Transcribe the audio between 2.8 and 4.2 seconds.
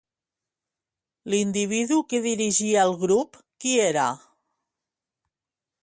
el grup, qui era?